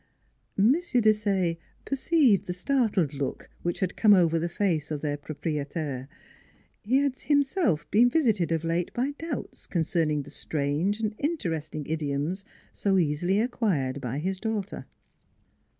M. 0.57 0.73
Desaye 0.73 1.59
perceived 1.85 2.47
the 2.47 2.53
startled 2.53 3.13
look 3.13 3.51
which 3.61 3.81
had 3.81 3.95
come 3.95 4.15
over 4.15 4.39
the 4.39 4.49
face 4.49 4.89
of 4.89 5.01
their 5.01 5.15
proprietaire. 5.15 6.07
He 6.81 6.97
had 6.97 7.19
himself 7.19 7.85
been 7.91 8.09
visited 8.09 8.51
of 8.51 8.63
late 8.63 8.91
by 8.93 9.11
doubts 9.11 9.67
con 9.67 9.83
cerning 9.83 10.23
the 10.23 10.31
strange 10.31 10.99
and 11.01 11.13
interesting 11.19 11.85
idioms, 11.85 12.43
so 12.73 12.97
easily 12.97 13.39
acquired 13.39 14.01
by 14.01 14.17
his 14.17 14.39
daughter. 14.39 14.87